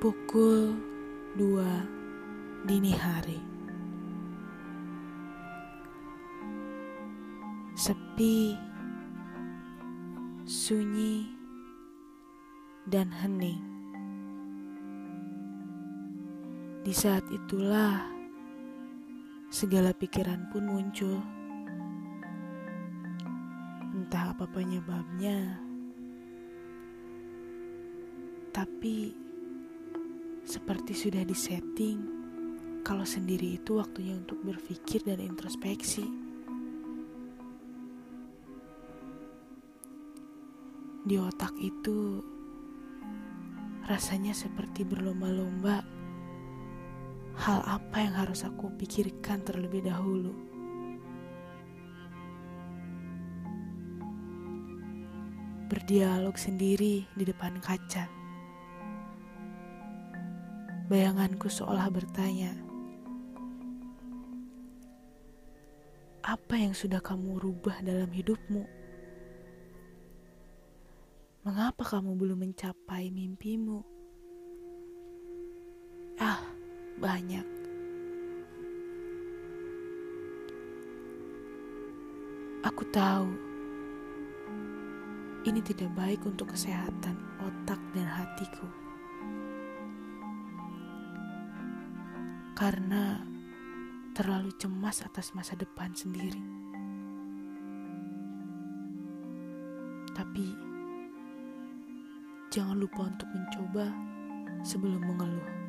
Pukul 0.00 0.80
2 1.36 2.64
dini 2.64 2.88
hari. 2.96 3.36
Sepi, 7.76 8.56
sunyi, 10.48 11.28
dan 12.88 13.12
hening. 13.12 13.60
Di 16.80 16.96
saat 16.96 17.28
itulah 17.28 18.00
segala 19.52 19.92
pikiran 19.92 20.48
pun 20.48 20.64
muncul. 20.64 21.20
Entah 23.92 24.32
apa 24.32 24.48
penyebabnya. 24.48 25.60
Tapi 28.48 29.28
seperti 30.50 30.98
sudah 30.98 31.22
disetting 31.22 32.02
kalau 32.82 33.06
sendiri 33.06 33.54
itu 33.54 33.78
waktunya 33.78 34.18
untuk 34.18 34.42
berpikir 34.42 34.98
dan 35.06 35.22
introspeksi. 35.22 36.02
Di 41.06 41.14
otak 41.22 41.54
itu 41.62 42.18
rasanya 43.86 44.34
seperti 44.34 44.82
berlomba-lomba. 44.82 45.86
Hal 47.40 47.62
apa 47.62 47.96
yang 48.02 48.18
harus 48.18 48.42
aku 48.42 48.74
pikirkan 48.74 49.46
terlebih 49.46 49.86
dahulu? 49.86 50.34
Berdialog 55.70 56.34
sendiri 56.34 57.06
di 57.14 57.22
depan 57.22 57.62
kaca 57.62 58.19
Bayanganku 60.90 61.46
seolah 61.46 61.86
bertanya, 61.86 62.50
"Apa 66.26 66.58
yang 66.58 66.74
sudah 66.74 66.98
kamu 66.98 67.38
rubah 67.38 67.78
dalam 67.86 68.10
hidupmu? 68.10 68.66
Mengapa 71.46 71.94
kamu 71.94 72.10
belum 72.18 72.42
mencapai 72.42 73.06
mimpimu?" 73.14 73.86
Ah, 76.18 76.42
banyak. 76.98 77.46
Aku 82.66 82.82
tahu 82.90 83.30
ini 85.46 85.62
tidak 85.62 85.94
baik 85.94 86.26
untuk 86.26 86.50
kesehatan 86.50 87.14
otak 87.38 87.78
dan 87.94 88.10
hatiku. 88.10 88.79
Karena 92.60 93.16
terlalu 94.12 94.52
cemas 94.60 95.00
atas 95.00 95.32
masa 95.32 95.56
depan 95.56 95.96
sendiri. 95.96 96.44
Tapi 100.12 100.52
jangan 102.52 102.76
lupa 102.76 103.08
untuk 103.08 103.32
mencoba 103.32 103.88
sebelum 104.60 105.00
mengeluh. 105.00 105.59